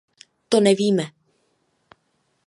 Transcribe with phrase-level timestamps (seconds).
[0.49, 1.05] To nevíme.